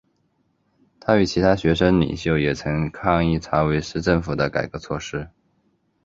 [0.99, 5.29] 他与其他学生领袖也曾抗议查韦斯政府的改革措施。